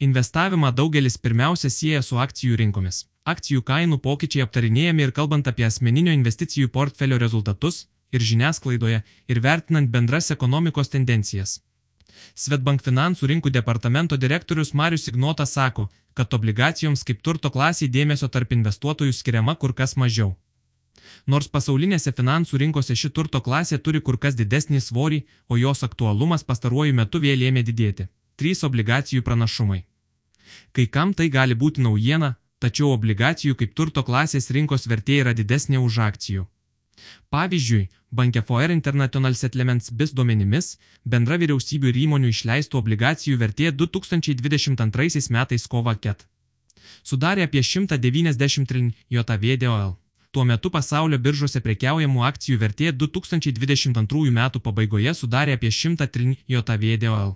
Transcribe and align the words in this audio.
Investavimą 0.00 0.70
daugelis 0.72 1.18
pirmiausia 1.20 1.68
sieja 1.68 1.98
su 2.02 2.16
akcijų 2.16 2.54
rinkomis. 2.56 3.02
Akcijų 3.28 3.60
kainų 3.70 3.98
pokyčiai 4.00 4.46
aptarinėjami 4.46 5.02
ir 5.04 5.10
kalbant 5.18 5.48
apie 5.50 5.66
asmeninio 5.66 6.14
investicijų 6.16 6.70
portfelio 6.76 7.18
rezultatus 7.20 7.82
ir 8.16 8.24
žiniasklaidoje, 8.28 9.02
ir 9.28 9.40
vertinant 9.44 9.90
bendras 9.92 10.30
ekonomikos 10.32 10.88
tendencijas. 10.94 11.58
Svetbank 12.34 12.80
finansų 12.86 13.28
rinkų 13.32 13.52
departamento 13.52 14.16
direktorius 14.16 14.72
Marius 14.72 15.04
Ignotas 15.12 15.52
sako, 15.52 15.90
kad 16.14 16.32
obligacijoms 16.32 17.04
kaip 17.04 17.20
turto 17.20 17.50
klasiai 17.50 17.92
dėmesio 17.92 18.30
tarp 18.32 18.56
investuotojų 18.56 19.12
skiriama 19.12 19.54
kur 19.60 19.76
kas 19.82 19.96
mažiau. 20.00 20.32
Nors 21.26 21.48
pasaulinėse 21.48 22.14
finansų 22.16 22.62
rinkose 22.64 22.96
ši 22.96 23.12
turto 23.12 23.44
klasė 23.44 23.76
turi 23.84 24.00
kur 24.00 24.16
kas 24.16 24.40
didesnį 24.40 24.80
svorį, 24.80 25.20
o 25.48 25.60
jos 25.60 25.84
aktualumas 25.84 26.42
pastaruoju 26.44 26.96
metu 27.02 27.20
vėl 27.20 27.44
ėmė 27.50 27.66
didėti. 27.68 28.08
3 28.40 28.64
obligacijų 28.64 29.20
pranašumai. 29.20 29.84
Kai 30.72 30.86
kam 30.86 31.14
tai 31.14 31.28
gali 31.28 31.54
būti 31.54 31.82
naujiena, 31.86 32.34
tačiau 32.60 32.92
obligacijų 32.94 33.56
kaip 33.60 33.74
turto 33.74 34.02
klasės 34.06 34.50
rinkos 34.56 34.86
vertė 34.90 35.20
yra 35.24 35.34
didesnė 35.36 35.78
už 35.80 35.98
akcijų. 36.10 36.46
Pavyzdžiui, 37.30 37.88
Banke 38.10 38.42
Foer 38.42 38.70
International 38.70 39.34
Settlements 39.34 39.90
BIS 39.90 40.12
duomenimis, 40.18 40.74
bendra 41.04 41.38
vyriausybių 41.40 41.92
ir 41.92 42.00
įmonių 42.04 42.32
išleistų 42.34 42.80
obligacijų 42.82 43.38
vertė 43.38 43.70
2022 43.70 45.30
metais 45.30 45.66
kova 45.70 45.94
ket. 45.94 46.26
Sudarė 47.02 47.46
apie 47.46 47.62
190 47.62 48.66
trin 48.66 48.92
JVDOL. 49.08 49.94
Tuo 50.30 50.44
metu 50.44 50.70
pasaulio 50.70 51.18
biržose 51.18 51.60
prekiaujamų 51.62 52.26
akcijų 52.26 52.58
vertė 52.58 52.90
2022 52.94 54.34
metų 54.34 54.60
pabaigoje 54.66 55.14
sudarė 55.14 55.56
apie 55.58 55.70
100 55.74 56.06
trin 56.14 56.36
JVDOL. 56.50 57.32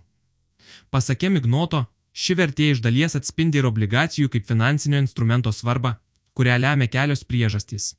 Pasakė 0.91 1.31
Mignoto, 1.31 1.87
ši 2.23 2.37
vertė 2.39 2.71
iš 2.73 2.81
dalies 2.87 3.19
atspindi 3.19 3.61
ir 3.61 3.69
obligacijų 3.71 4.31
kaip 4.33 4.47
finansinio 4.49 5.03
instrumento 5.03 5.53
svarbą, 5.53 5.97
kurią 6.39 6.57
lemia 6.65 6.89
kelios 6.95 7.25
priežastys. 7.31 7.95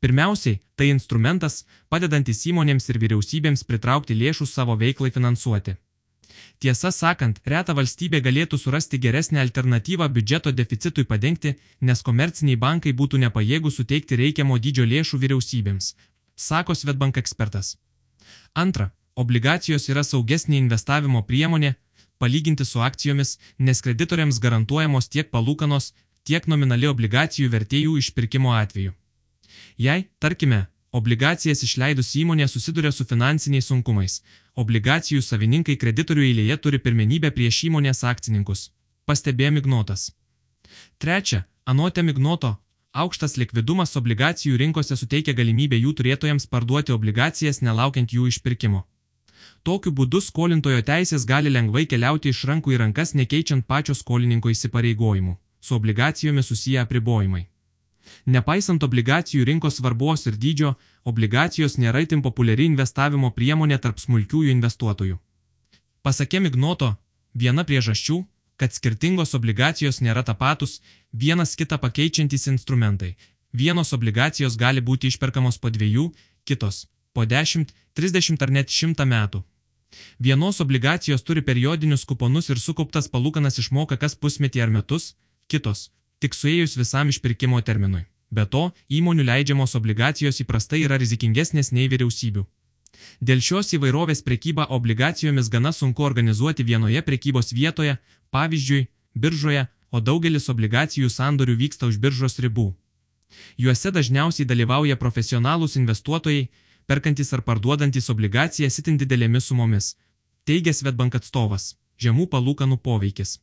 Pirmiausiai, 0.00 0.60
tai 0.76 0.88
instrumentas, 0.94 1.64
padedantis 1.92 2.46
įmonėms 2.50 2.88
ir 2.88 2.98
vyriausybėms 3.02 3.66
pritraukti 3.68 4.16
lėšų 4.16 4.46
savo 4.48 4.76
veiklai 4.80 5.10
finansuoti. 5.12 5.76
Tiesą 6.58 6.90
sakant, 6.94 7.40
reta 7.52 7.74
valstybė 7.78 8.20
galėtų 8.24 8.58
surasti 8.58 8.98
geresnę 8.98 9.40
alternatyvą 9.44 10.08
biudžeto 10.14 10.52
deficitui 10.60 11.04
padengti, 11.12 11.54
nes 11.80 12.02
komerciniai 12.08 12.58
bankai 12.64 12.92
būtų 13.00 13.20
nepajėgų 13.24 13.70
suteikti 13.74 14.18
reikiamo 14.22 14.58
dydžio 14.64 14.86
lėšų 14.92 15.20
vyriausybėms, 15.24 15.92
sako 16.48 16.74
Svetbank 16.74 17.20
ekspertas. 17.22 17.76
Antra, 18.54 18.90
obligacijos 19.14 19.88
yra 19.92 20.02
saugesnė 20.02 20.58
investavimo 20.58 21.22
priemonė, 21.30 21.76
palyginti 22.18 22.64
su 22.64 22.80
akcijomis, 22.80 23.38
nes 23.58 23.82
kreditoriams 23.84 24.40
garantuojamos 24.44 25.08
tiek 25.08 25.30
palūkanos, 25.34 25.92
tiek 26.28 26.46
nominali 26.52 26.88
obligacijų 26.90 27.48
vertėjų 27.54 27.96
išpirkimo 28.02 28.52
atveju. 28.54 28.92
Jei, 29.78 30.08
tarkime, 30.18 30.66
obligacijas 30.92 31.62
išleidus 31.62 32.14
įmonė 32.20 32.48
susiduria 32.48 32.92
su 32.92 33.06
finansiniais 33.08 33.68
sunkumais, 33.70 34.20
obligacijų 34.62 35.22
savininkai 35.22 35.76
kreditorių 35.82 36.26
eilėje 36.28 36.56
turi 36.64 36.80
pirmenybę 36.84 37.30
prieš 37.36 37.64
įmonės 37.70 38.04
akcininkus, 38.12 38.70
pastebėjo 39.06 39.54
Mignotas. 39.58 40.10
Trečia, 40.98 41.44
anuotė 41.64 42.02
Mignoto, 42.02 42.56
aukštas 42.92 43.36
likvidumas 43.40 43.96
obligacijų 44.00 44.58
rinkose 44.64 44.96
suteikia 44.96 45.36
galimybę 45.40 45.78
jų 45.78 45.94
turėtojams 46.00 46.48
parduoti 46.52 46.94
obligacijas 46.96 47.62
nelaukiant 47.62 48.12
jų 48.12 48.28
išpirkimo. 48.32 48.84
Tokiu 49.68 49.90
būdu 49.92 50.22
skolintojo 50.24 50.80
teisės 50.80 51.26
gali 51.28 51.50
lengvai 51.52 51.82
keliauti 51.92 52.30
iš 52.32 52.38
rankų 52.48 52.72
į 52.72 52.76
rankas 52.82 53.10
nekeičiant 53.20 53.66
pačio 53.68 53.94
skolininko 53.98 54.48
įsipareigojimų, 54.54 55.34
su 55.60 55.74
obligacijomis 55.76 56.48
susiję 56.48 56.78
apribojimai. 56.82 57.42
Nepaisant 58.36 58.86
obligacijų 58.86 59.44
rinkos 59.44 59.76
svarbos 59.76 60.24
ir 60.30 60.38
dydžio, 60.44 60.70
obligacijos 61.04 61.76
nėra 61.82 62.00
itin 62.06 62.22
populiari 62.24 62.64
investavimo 62.70 63.28
priemonė 63.40 63.78
tarp 63.84 64.00
smulkiųjų 64.00 64.54
investuotojų. 64.54 65.18
Pasakė 66.00 66.40
Mignoto, 66.46 66.94
viena 67.34 67.66
priežasčių, 67.68 68.22
kad 68.56 68.72
skirtingos 68.72 69.36
obligacijos 69.36 70.00
nėra 70.00 70.24
tapatus, 70.30 70.78
vienas 71.12 71.52
kitą 71.60 71.76
pakeičiantys 71.84 72.48
instrumentai. 72.54 73.18
Vienos 73.52 73.92
obligacijos 73.92 74.56
gali 74.56 74.80
būti 74.80 75.12
išperkamos 75.12 75.60
po 75.60 75.68
dviejų, 75.68 76.08
kitos 76.48 76.86
po 77.12 77.28
10, 77.28 77.68
30 77.98 78.42
ar 78.48 78.56
net 78.60 78.72
100 78.72 79.04
metų. 79.04 79.44
Vienos 80.18 80.60
obligacijos 80.60 81.22
turi 81.22 81.42
periodinius 81.42 82.04
kuponus 82.04 82.50
ir 82.52 82.60
sukauptas 82.60 83.08
palūkanas 83.12 83.58
išmoka 83.62 83.96
kas 83.96 84.14
pusmetį 84.14 84.66
ar 84.66 84.74
metus, 84.74 85.14
kitos 85.48 85.88
tik 86.18 86.34
suėjus 86.34 86.76
visam 86.78 87.10
išpirkimo 87.12 87.60
terminui. 87.62 88.04
Be 88.30 88.44
to, 88.52 88.68
įmonių 88.98 89.24
leidžiamos 89.30 89.74
obligacijos 89.78 90.40
įprastai 90.44 90.82
yra 90.84 90.98
rizikingesnės 91.00 91.70
nei 91.72 91.88
vyriausybių. 91.92 92.44
Dėl 93.22 93.40
šios 93.44 93.72
įvairovės 93.78 94.24
prekybą 94.26 94.66
obligacijomis 94.76 95.48
gana 95.54 95.72
sunku 95.72 96.04
organizuoti 96.04 96.66
vienoje 96.70 97.02
prekybos 97.06 97.54
vietoje, 97.54 97.96
pavyzdžiui, 98.34 98.88
biržoje, 99.14 99.66
o 99.94 100.02
daugelis 100.04 100.50
obligacijų 100.52 101.08
sandorių 101.08 101.54
vyksta 101.62 101.88
už 101.88 101.96
biržos 102.02 102.36
ribų. 102.44 102.74
Juose 103.56 103.92
dažniausiai 103.94 104.48
dalyvauja 104.48 104.96
profesionalūs 105.00 105.78
investuotojai, 105.80 106.48
perkantis 106.88 107.32
ar 107.36 107.42
parduodantis 107.48 108.08
obligacijas 108.14 108.78
itin 108.80 108.96
didelėmis 109.00 109.50
sumomis, 109.50 109.92
teigia 110.48 110.72
Svetbank 110.72 111.18
atstovas- 111.18 111.74
žemų 112.04 112.24
palūkanų 112.32 112.76
poveikis. 112.86 113.38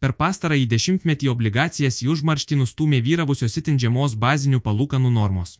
Per 0.00 0.12
pastarąjį 0.20 0.66
dešimtmetį 0.74 1.30
obligacijas 1.34 2.02
į 2.04 2.10
užmarštį 2.14 2.60
nustumė 2.60 3.00
vyravusios 3.06 3.56
itin 3.60 3.78
žemos 3.78 4.14
bazinių 4.24 4.60
palūkanų 4.66 5.10
normos. 5.20 5.58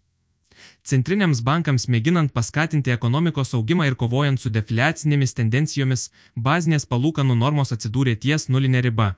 Centriniams 0.90 1.40
bankams 1.48 1.86
mėginant 1.94 2.32
paskatinti 2.36 2.92
ekonomikos 2.96 3.54
augimą 3.58 3.86
ir 3.88 3.96
kovojant 4.02 4.40
su 4.40 4.50
defliacinėmis 4.50 5.34
tendencijomis, 5.38 6.10
bazinės 6.36 6.84
palūkanų 6.92 7.36
normos 7.44 7.72
atsidūrė 7.76 8.16
ties 8.24 8.48
nulinė 8.48 8.82
riba, 8.88 9.08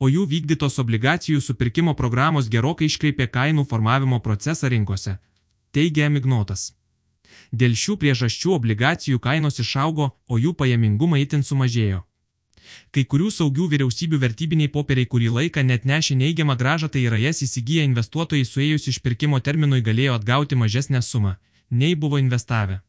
o 0.00 0.08
jų 0.08 0.24
vykdytos 0.32 0.78
obligacijų 0.82 1.40
supirkimo 1.40 1.94
programos 2.00 2.48
gerokai 2.48 2.88
iškreipė 2.90 3.28
kainų 3.36 3.66
formavimo 3.68 4.20
procesą 4.20 4.72
rinkose, 4.72 5.18
teigia 5.72 6.08
Mignotas. 6.08 6.72
Dėl 7.52 7.76
šių 7.78 7.96
priežasčių 8.02 8.52
obligacijų 8.58 9.22
kainos 9.22 9.60
išaugo, 9.62 10.10
o 10.28 10.38
jų 10.38 10.52
pajamingumai 10.60 11.22
itin 11.24 11.42
sumažėjo. 11.46 12.02
Kai 12.94 13.04
kurių 13.12 13.30
saugių 13.30 13.66
vyriausybių 13.72 14.18
vertybiniai 14.22 14.70
popieriai 14.76 15.08
kurį 15.12 15.30
laiką 15.38 15.62
net 15.66 15.84
nešė 15.90 16.16
neigiamą 16.22 16.56
gražą, 16.62 16.88
tai 16.92 17.04
yra 17.08 17.18
jas 17.22 17.42
įsigiję 17.46 17.84
investuotojai 17.90 18.46
suėjus 18.48 18.88
išpirkimo 18.92 19.40
terminui 19.48 19.82
galėjo 19.88 20.16
atgauti 20.18 20.58
mažesnę 20.62 21.02
sumą, 21.02 21.36
nei 21.70 21.94
buvo 21.94 22.18
investavę. 22.22 22.80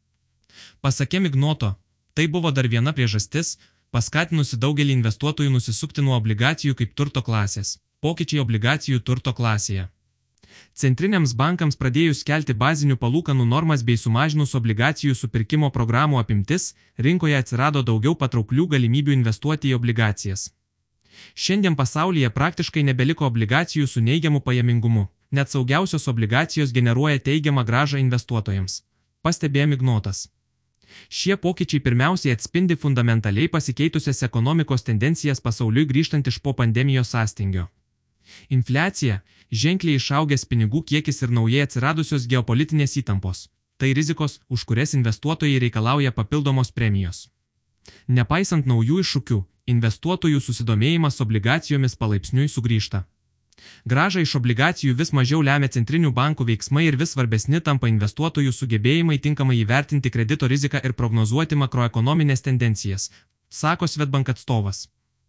Pasakė 0.81 1.21
Mignoto, 1.25 1.75
tai 2.13 2.27
buvo 2.27 2.51
dar 2.51 2.67
viena 2.67 2.93
priežastis, 2.97 3.57
paskatinusi 3.91 4.57
daugelį 4.63 4.97
investuotojų 4.99 5.53
nusisukti 5.53 6.05
nuo 6.05 6.17
obligacijų 6.17 6.77
kaip 6.81 6.95
turto 6.97 7.21
klasės. 7.21 7.77
Pokyčiai 8.01 8.41
obligacijų 8.43 8.99
turto 9.01 9.33
klasėje. 9.33 9.87
Centriniams 10.73 11.33
bankams 11.33 11.75
pradėjus 11.79 12.23
kelti 12.27 12.53
bazinių 12.53 12.97
palūkanų 13.01 13.45
normas 13.45 13.83
bei 13.83 13.97
sumažinus 13.97 14.55
obligacijų 14.59 15.15
supirkimo 15.15 15.69
programų 15.77 16.19
apimtis, 16.21 16.73
rinkoje 16.97 17.37
atsirado 17.39 17.83
daugiau 17.83 18.15
patrauklių 18.15 18.67
galimybių 18.75 19.15
investuoti 19.17 19.71
į 19.71 19.77
obligacijas. 19.79 20.51
Šiandien 21.33 21.75
pasaulyje 21.75 22.29
praktiškai 22.29 22.83
nebeliko 22.83 23.25
obligacijų 23.25 23.87
su 23.87 24.01
neigiamu 24.01 24.41
pajamingumu, 24.41 25.07
net 25.31 25.49
saugiausios 25.49 26.07
obligacijos 26.07 26.73
generuoja 26.73 27.19
teigiamą 27.19 27.65
gražą 27.65 28.01
investuotojams. 28.03 28.81
Pastebėjo 29.25 29.67
Mignotas. 29.73 30.27
Šie 31.09 31.35
pokyčiai 31.37 31.83
pirmiausiai 31.83 32.35
atspindi 32.35 32.75
fundamentaliai 32.75 33.49
pasikeitusias 33.55 34.23
ekonomikos 34.29 34.85
tendencijas 34.87 35.41
pasauliui 35.41 35.89
grįžtant 35.89 36.27
iš 36.27 36.39
po 36.39 36.53
pandemijos 36.53 37.11
sąstingio. 37.15 37.67
Infliacija, 38.49 39.21
ženkliai 39.51 39.99
išaugęs 39.99 40.45
pinigų 40.45 40.83
kiekis 40.91 41.21
ir 41.23 41.33
naujai 41.39 41.65
atsiradusios 41.67 42.27
geopolitinės 42.31 42.97
įtampos. 43.01 43.47
Tai 43.77 43.91
rizikos, 43.93 44.39
už 44.49 44.63
kurias 44.65 44.95
investuotojai 44.97 45.59
reikalauja 45.61 46.11
papildomos 46.11 46.71
premijos. 46.71 47.27
Nepaisant 48.07 48.65
naujų 48.65 49.03
iššūkių, 49.03 49.43
investuotojų 49.73 50.41
susidomėjimas 50.41 51.21
obligacijomis 51.23 51.95
palaipsniui 51.95 52.49
sugrįžta. 52.49 53.03
Gražą 53.91 54.21
iš 54.25 54.35
obligacijų 54.39 54.95
vis 54.97 55.13
mažiau 55.19 55.39
lemia 55.45 55.69
centrinių 55.75 56.11
bankų 56.19 56.45
veiksmai 56.49 56.85
ir 56.87 56.97
vis 57.01 57.15
svarbesni 57.15 57.61
tampa 57.69 57.89
investuotojų 57.91 58.53
sugebėjimai 58.53 59.17
tinkamai 59.23 59.57
įvertinti 59.61 60.11
kredito 60.13 60.49
riziką 60.53 60.83
ir 60.83 60.93
prognozuoti 60.93 61.57
makroekonominės 61.63 62.45
tendencijas, 62.49 63.09
sako 63.49 63.87
Svetbank 63.87 64.29
atstovas. 64.35 64.87